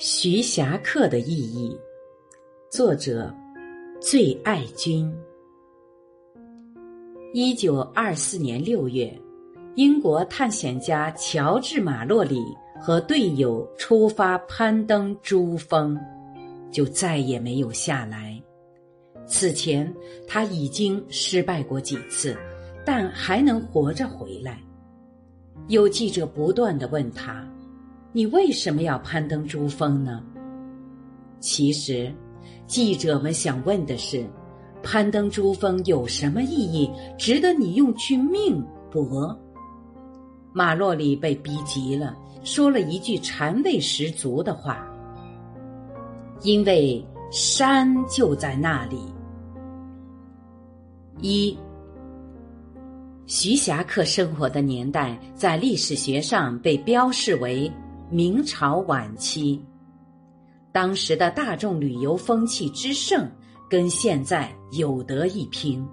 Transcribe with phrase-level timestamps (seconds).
[0.00, 1.76] 徐霞客的意义，
[2.70, 3.34] 作者
[4.00, 5.12] 最爱君。
[7.34, 9.12] 一九二四年六月，
[9.74, 12.40] 英国探险家乔治·马洛里
[12.80, 15.98] 和队友出发攀登珠峰，
[16.70, 18.40] 就再也没有下来。
[19.26, 19.92] 此前
[20.28, 22.36] 他已经失败过几次，
[22.84, 24.62] 但还能活着回来。
[25.66, 27.44] 有记者不断的问他。
[28.18, 30.20] 你为什么要攀登珠峰呢？
[31.38, 32.12] 其实，
[32.66, 34.26] 记者们想问的是：
[34.82, 38.60] 攀登珠峰有什么意义，值得你用去命
[38.90, 39.38] 搏？
[40.52, 44.84] 马洛里被逼急了，说了一句禅味十足的话
[46.42, 48.98] ：“因为山就在那里。”
[51.22, 51.56] 一，
[53.26, 57.72] 徐霞客生活的年代在历史学上被标示为。
[58.10, 59.62] 明朝晚期，
[60.72, 63.30] 当时的大众旅游风气之盛，
[63.68, 65.86] 跟现在有得一拼。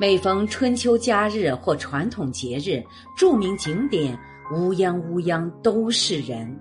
[0.00, 2.82] 每逢春秋佳日或传统节日，
[3.16, 4.18] 著名景点
[4.52, 6.58] 乌泱乌泱都是人。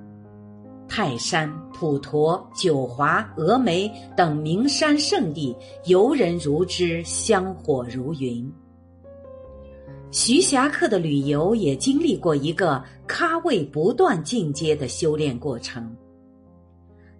[0.87, 8.47] 泰山、普陀、九华、峨眉等名山胜地，游人如织，香火如云。
[10.09, 15.95] 徐霞客的旅游也经历过一个咖位不断进阶的修炼过程。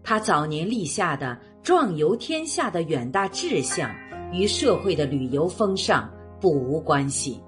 [0.04, 3.94] 他早年立下的壮游天下的远大志向，
[4.32, 7.42] 与社会的旅游风尚不无关系。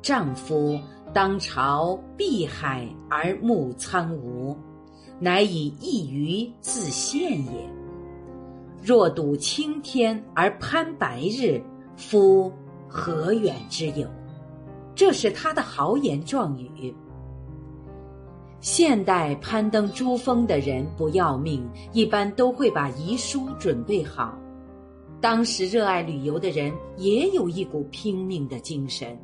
[0.00, 0.78] 丈夫
[1.12, 4.56] 当朝碧海而暮苍梧，
[5.18, 7.68] 乃以一鱼自现也。
[8.80, 11.60] 若睹青天而攀白日，
[11.96, 12.52] 夫。
[12.92, 14.06] 何远之有？
[14.94, 16.94] 这是他的豪言壮语。
[18.60, 24.38] 现代攀登珠峰的人不要命，一般都会把遗书准备好。
[25.20, 29.18] 当时热爱旅游的人也有一股拼命的精神。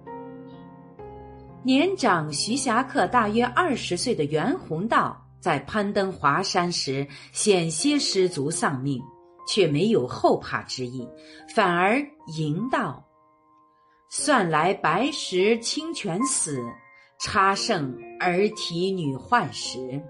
[1.62, 9.02] 年长徐霞客大约二十岁的袁宏道，在攀登华山时险些失足丧命，
[9.46, 11.06] 却没有后怕之意，
[11.54, 12.00] 反而
[12.38, 13.04] 吟道。
[14.10, 16.64] 算来白石清泉死，
[17.20, 20.00] 差胜儿啼女唤时。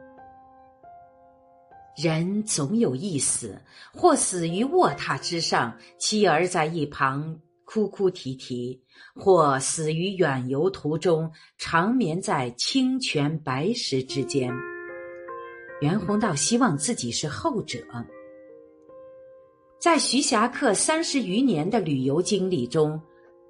[2.00, 3.60] 人总有一死，
[3.92, 8.80] 或死于卧榻之上，妻儿在一旁哭哭啼啼；
[9.16, 14.48] 或死于远游途中，长眠在清泉白石之间。
[15.80, 17.80] 袁宏道希望自己是后者。
[19.80, 23.00] 在徐霞客三十余年的旅游经历中。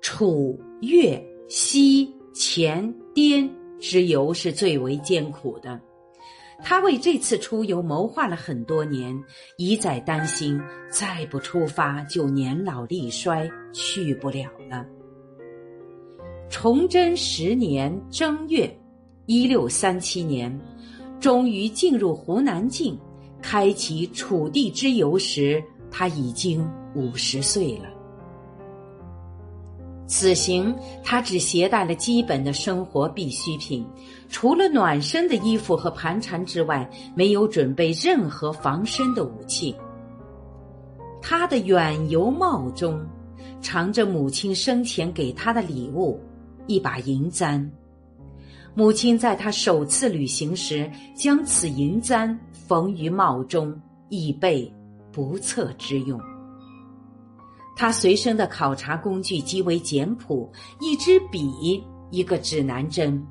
[0.01, 3.51] 楚、越、西、黔、滇
[3.81, 5.81] 之游是最为艰苦的。
[6.61, 9.17] 他为这次出游谋划了很多年，
[9.59, 10.61] 一再担心
[10.91, 14.85] 再不出发就年老力衰，去不了了。
[16.51, 18.69] 崇祯十年正月，
[19.27, 20.59] 一六三七年，
[21.21, 22.99] 终于进入湖南境，
[23.41, 27.98] 开启楚地之游时，他已经五十岁了。
[30.09, 30.75] 此行，
[31.05, 33.87] 他只携带了基本的生活必需品，
[34.31, 39.77] 除了暖身的衣服和盘缠之外，没有准备任何防身的武器。
[41.21, 42.99] 他的远游帽中，
[43.61, 46.19] 藏着母亲生前给他的礼物——
[46.67, 47.71] 一把银簪。
[48.75, 54.73] 母亲在他首次旅行时，将此银簪缝于帽中，以备
[55.13, 56.19] 不测之用。
[57.81, 60.51] 他随身的考察工具极为简朴，
[60.81, 61.81] 一支笔，
[62.11, 63.25] 一个指南针，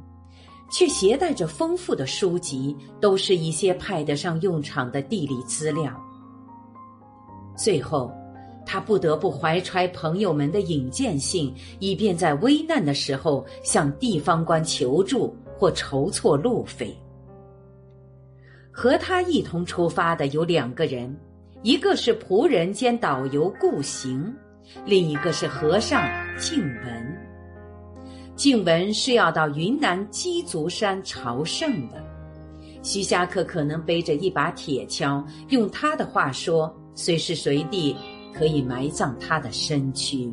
[0.71, 5.93] 却携带着丰富的书籍，都是一些派得上用场的地理资料。
[7.57, 8.09] 最后，
[8.65, 16.97] 他不得不怀揣朋友们的引荐信，以便在危难的时候向地方官求助或筹措路费。
[18.71, 21.13] 和他一同出发的有两个人。
[21.63, 24.33] 一个是仆人兼导游顾行，
[24.85, 26.01] 另一个是和尚
[26.37, 27.17] 静文。
[28.35, 32.01] 静文是要到云南鸡足山朝圣的，
[32.83, 37.95] 徐霞客可能背着一把铁锹，用他的话说，随时随地
[38.33, 40.31] 可以埋葬他的身躯。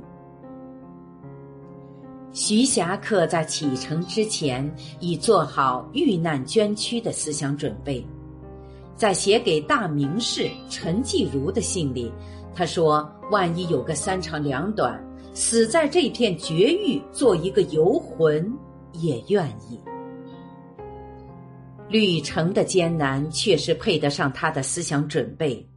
[2.33, 8.07] 徐霞客在启程之前已做好遇难捐躯的思想准备。
[8.97, 12.13] 在写给大名士陈继儒的信里，
[12.55, 15.03] 他说：“万一有个三长两短，
[15.35, 18.53] 死在这片绝域，做一个游魂
[18.93, 19.79] 也愿意。”
[21.89, 25.69] 旅程的艰难确实配得上他的思想准备，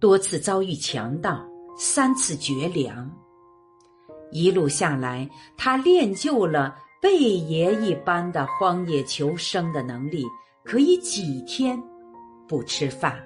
[0.00, 1.44] 多次遭遇强盗，
[1.78, 3.10] 三次绝粮。
[4.32, 10.24] 一路下来，他练就了贝爷一般的荒野求生的能力，
[10.64, 11.80] 可以几天
[12.48, 13.16] 不吃饭。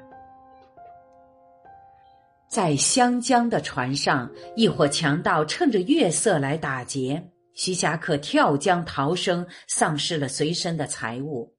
[2.49, 7.23] 在湘江的船上，一伙强盗趁着月色来打劫，
[7.53, 11.55] 徐霞客跳江逃生，丧失了随身的财物。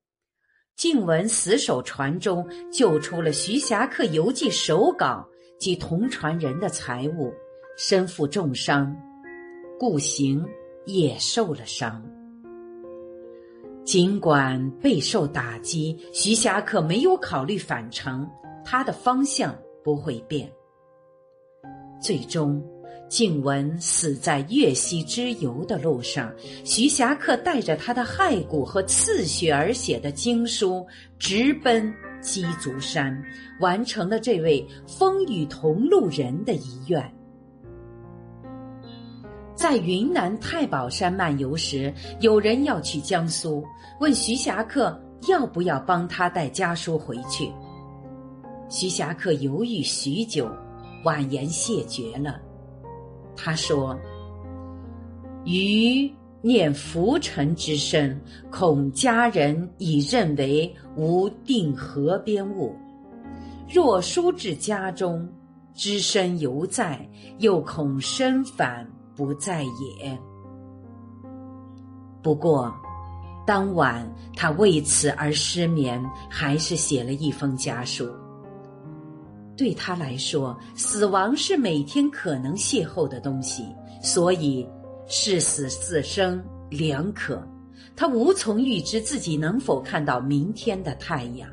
[0.76, 5.28] 静文死守船中，救出了徐霞客游记手稿
[5.60, 7.32] 及同船人的财物，
[7.78, 8.96] 身负重伤。
[9.78, 10.44] 顾行
[10.86, 12.04] 也受了伤，
[13.90, 18.30] 尽管备受打击，徐霞客没有考虑返程，
[18.64, 20.48] 他的方向不会变。
[22.00, 22.64] 最终，
[23.10, 26.32] 静雯死在越西之游的路上，
[26.64, 30.86] 徐霞客带着他的骸骨和刺血而写的经书，
[31.18, 33.20] 直奔鸡足山，
[33.60, 37.19] 完成了这位风雨同路人的遗愿。
[39.60, 43.62] 在云南太保山漫游时，有人要去江苏，
[44.00, 44.98] 问徐霞客
[45.28, 47.52] 要不要帮他带家书回去。
[48.70, 50.50] 徐霞客犹豫许久，
[51.04, 52.40] 婉言谢绝了。
[53.36, 54.00] 他说
[55.44, 56.10] ：“余
[56.42, 58.18] 念浮沉之身，
[58.50, 62.74] 恐家人已认为无定河边物；
[63.70, 65.30] 若书至家中，
[65.74, 67.06] 只身犹在，
[67.40, 68.90] 又恐身返。”
[69.20, 70.18] 不在也。
[72.24, 72.74] 不过，
[73.46, 78.10] 当晚他为此而失眠，还是写了一封家书。
[79.58, 83.66] 对他来说，死亡是每天可能邂逅的东西，
[84.02, 84.66] 所以
[85.06, 87.46] 是死是生两可。
[87.98, 91.50] 他无从预知自己能否看到明天的太阳。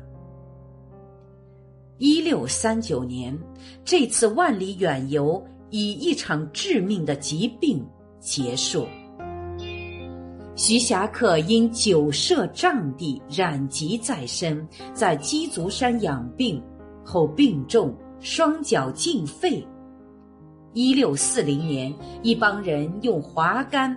[1.97, 3.37] 一六三九年，
[3.83, 5.45] 这次万里远游。
[5.69, 7.85] 以一场致命的疾病
[8.19, 8.87] 结束。
[10.55, 16.59] 徐霞客因久涉瘴地，染疾在身，在鸡足山养病
[17.05, 19.65] 后病重，双脚尽废。
[20.73, 21.93] 一六四零年，
[22.23, 23.95] 一帮人用滑竿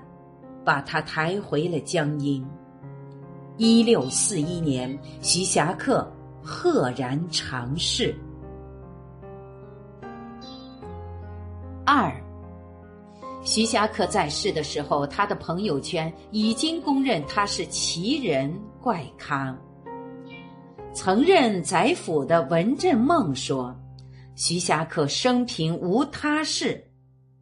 [0.64, 2.44] 把他抬回了江阴。
[3.56, 6.10] 一六四一年，徐霞客
[6.42, 8.14] 赫然长逝。
[11.92, 12.14] 二，
[13.42, 19.52] 徐霞客在世的时候，他的朋友圈已经公认他是奇人怪咖。
[20.94, 23.74] 曾任宰辅的文振梦说
[24.36, 26.80] ：“徐霞客生平无他事，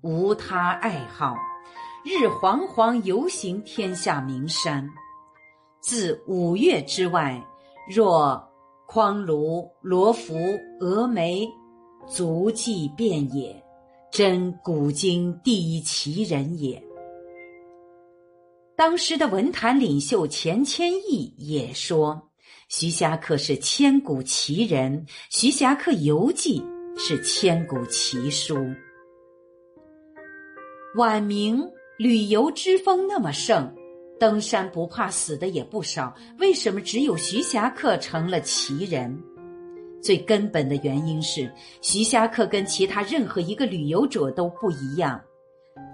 [0.00, 1.36] 无他爱好，
[2.02, 4.88] 日惶惶游行天下名山。
[5.82, 7.38] 自五岳之外，
[7.86, 8.42] 若
[8.86, 10.34] 匡庐、罗浮、
[10.80, 11.46] 峨眉，
[12.06, 13.62] 足迹遍野。”
[14.10, 16.82] 真古今第一奇人也。
[18.74, 22.30] 当时的文坛领袖钱谦益也说，
[22.68, 26.60] 徐霞客是千古奇人，《徐霞客游记》
[26.98, 28.56] 是千古奇书。
[30.96, 31.62] 晚明
[31.98, 33.72] 旅游之风那么盛，
[34.18, 39.22] 登山不怕死的也不少，为什么只有徐霞客成了奇人？
[40.00, 41.50] 最根本的原因是，
[41.82, 45.20] 徐霞客跟其他任何一个旅游者都不一样，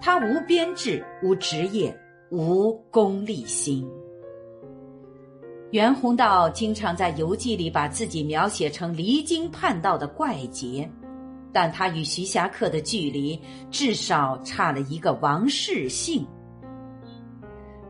[0.00, 1.96] 他无编制、无职业、
[2.30, 3.88] 无功利心。
[5.70, 10.88] 袁宏道经常在游记里把自己描写成离经叛道的怪杰，
[11.52, 16.25] 但他与徐霞客的距离至少差了一个王世信。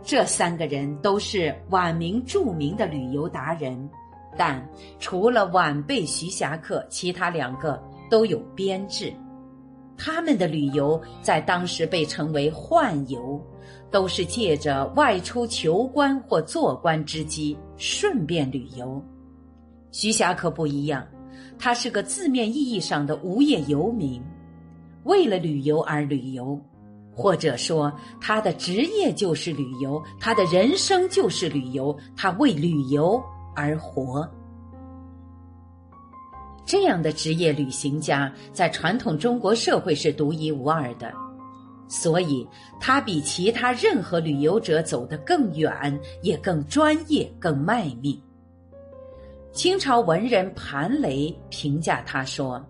[0.02, 3.90] 这三个人都是晚明著名的旅游达人。
[4.36, 4.66] 但
[4.98, 9.12] 除了晚辈徐霞客，其他两个都有编制。
[9.96, 13.40] 他们的旅游在当时被称为宦游，
[13.90, 19.00] 都是借着外出求官或做官之机顺便旅游。
[19.92, 21.06] 徐霞客不一样，
[21.56, 24.20] 他是个字面意义上的无业游民，
[25.04, 26.60] 为了旅游而旅游，
[27.14, 33.22] 或者说他的职业就是旅游，他的人生就是旅游，他为旅游。
[33.54, 34.28] 而活，
[36.64, 41.12] 这样的职业旅行家在传统中国社会是独一无二的，
[41.88, 42.46] 所以
[42.80, 48.20] 他比其他任何旅游者走得更远，也更专业、更卖命。
[49.52, 52.60] 清朝文人盘雷评价他说：“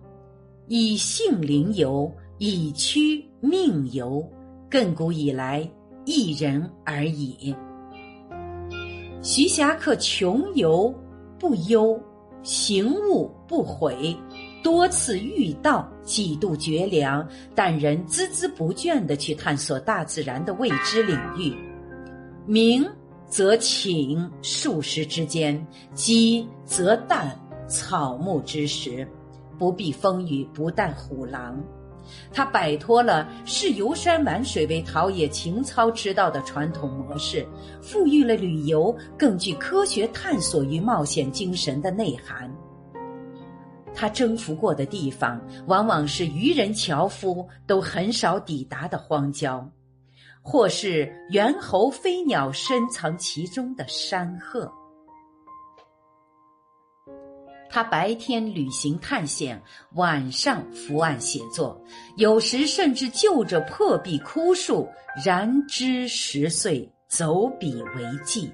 [0.67, 4.23] 以性灵游，以躯命游，
[4.69, 5.67] 亘古以来
[6.05, 7.55] 一人而已。”
[9.25, 10.93] 徐霞客穷游
[11.39, 11.99] 不忧，
[12.43, 14.15] 行物不悔，
[14.61, 21.51] 多次遇到，几度绝粮，但仍孜孜不倦地去探索大自然的未知领域。
[22.45, 22.87] 明
[23.27, 25.59] 则寝数十之间，
[25.95, 27.31] 饥则啖
[27.67, 29.07] 草木之食，
[29.57, 31.59] 不避风雨，不啖虎狼。
[32.31, 37.47] 他摆脱了视游山玩水为陶冶情操之道的传统模式，
[37.81, 42.49] 赋予了旅游更具科学探索与冒险精神的内涵。
[43.93, 49.65] 他征服过的地方，往往是渔人樵夫都很少抵达的荒郊，
[50.41, 54.69] 或是猿猴飞鸟深藏其中的山壑。
[57.75, 59.61] 他白天旅行探险，
[59.95, 61.77] 晚上伏案写作，
[62.15, 64.87] 有时甚至就着破壁枯树，
[65.25, 68.49] 燃枝十岁，走笔为记。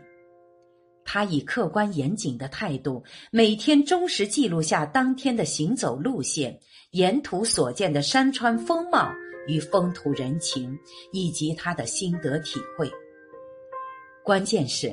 [1.06, 6.58] 他以客观严谨的态度，每天忠实记录下当天的行走路线、
[6.94, 9.08] 沿途所见的山川风貌
[9.48, 10.76] 与风土人情，
[11.14, 12.90] 以及他的心得体会。
[14.24, 14.92] 关键是，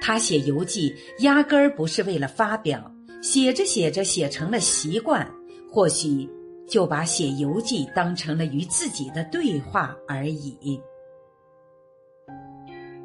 [0.00, 2.90] 他写游记压根儿不是为了发表。
[3.22, 5.28] 写着写着写成了习惯，
[5.70, 6.28] 或许
[6.68, 10.80] 就把写游记当成了与自己的对话而已。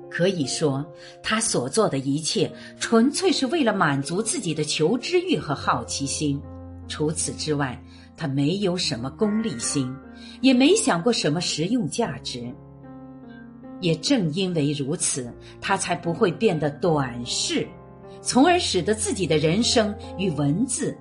[0.10, 0.86] 可以说，
[1.24, 6.40] 他所做的一切纯粹是为了满足自己的求知欲和好奇心。
[6.90, 7.82] 除此之外，
[8.18, 9.90] 他没有什么功利心，
[10.42, 12.54] 也没想过什么实用价值。
[13.80, 17.66] 也正因为如此，他才不会变得短视。
[18.22, 20.96] 从而使得自己的人生与文字，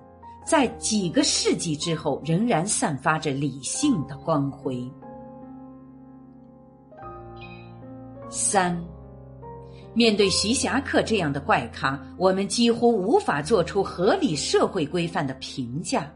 [0.45, 4.91] 在几个世纪之后仍然散发着理性的光辉。
[8.31, 8.83] 三，
[9.93, 16.11] 面对徐霞客这样的怪咖，我们几乎无法做出合理社会规范的评价。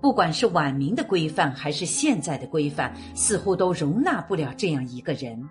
[0.00, 5.42] 不管是晚明的规范，还是现在的规范，似乎都容纳不了这样一个人。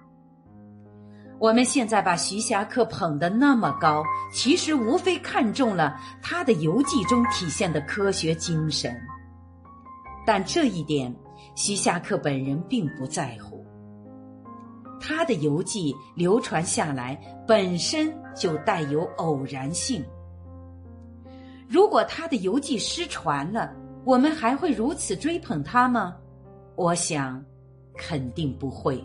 [1.43, 8.95] 我们现在把徐霞客捧得那么高，其实无非看中了他的游记中体现的科学精神。
[10.25, 11.13] 但这一点，
[11.53, 13.61] 徐霞客本人并不在乎。
[15.01, 20.01] 他的游记流传下来，本身就带有偶然性。
[21.67, 23.69] 如果他的游记失传了，
[24.05, 26.15] 我们还会如此追捧他吗？
[26.77, 27.43] 我想，
[27.97, 29.03] 肯定不会。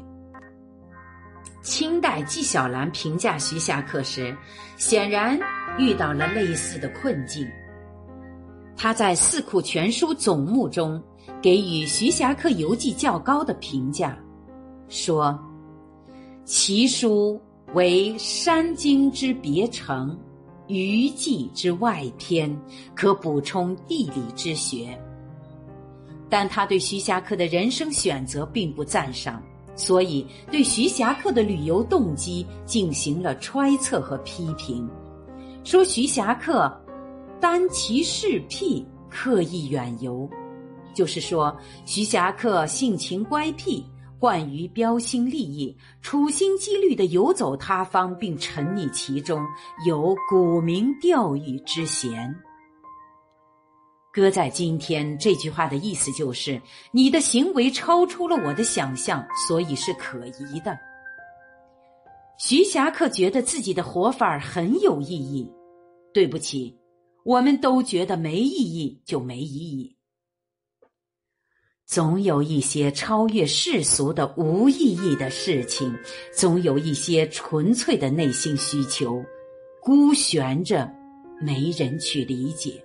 [1.68, 4.34] 清代纪晓岚评价徐霞客时，
[4.78, 5.38] 显然
[5.78, 7.46] 遇到了类似的困境。
[8.74, 11.02] 他在《四库全书总目》中
[11.42, 14.18] 给予徐霞客游记较高的评价，
[14.88, 15.38] 说
[16.46, 17.38] ：“其书
[17.74, 20.18] 为山经之别成，
[20.68, 22.56] 余记之外篇，
[22.94, 24.98] 可补充地理之学。”
[26.30, 29.42] 但他对徐霞客的人生选择并不赞赏。
[29.78, 34.90] 所以，对徐霞客的旅游动机进行了揣测和批评，
[35.62, 36.68] 说徐霞客
[37.40, 40.28] 单其事癖，刻意远游，
[40.92, 41.56] 就是说
[41.86, 43.84] 徐霞客性情乖僻，
[44.18, 49.40] 惯于标新立异，处心积虑的游走他方，并沉溺其中，
[49.86, 52.34] 有沽名钓誉之嫌。
[54.12, 56.60] 搁在今天，这句话的意思就是：
[56.92, 60.76] 你的行为超出了我的想象，所以是可疑的。
[62.38, 65.50] 徐霞客觉得自己的活法很有意义，
[66.14, 66.76] 对不起，
[67.24, 69.94] 我们都觉得没意义就没意义。
[71.84, 75.92] 总有一些超越世俗的无意义的事情，
[76.34, 79.22] 总有一些纯粹的内心需求，
[79.82, 80.90] 孤悬着，
[81.40, 82.84] 没人去理解。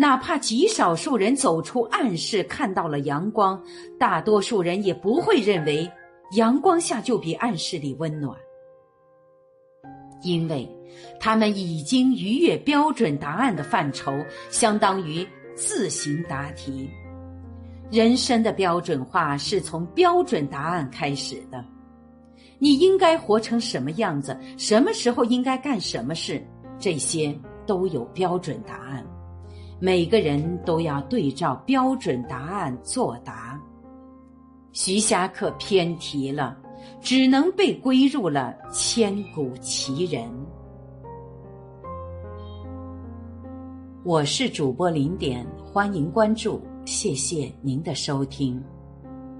[0.00, 3.60] 哪怕极少数人走出暗室看到了阳光，
[3.98, 5.90] 大多数人也不会认为
[6.36, 8.38] 阳光下就比暗室里温暖，
[10.22, 10.70] 因为
[11.18, 14.12] 他们已经逾越标准答案的范畴，
[14.50, 15.26] 相当于
[15.56, 16.88] 自行答题。
[17.90, 21.64] 人生的标准化是从标准答案开始的，
[22.60, 26.40] 你应该活成什么样子，什么时候应该干什么事，
[26.78, 27.36] 这些
[27.66, 29.04] 都有标准答案。
[29.80, 33.60] 每个人都要对照标准答案作答。
[34.72, 36.56] 徐霞客偏题了，
[37.00, 40.28] 只能被归入了千古奇人。
[44.04, 48.60] 我是主播零点，欢迎关注，谢谢您的收听。